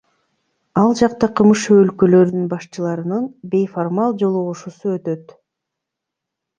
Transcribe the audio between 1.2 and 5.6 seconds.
КМШ өлкөлөрүнүн башчыларынын бейформал жолугушуусу өтөт.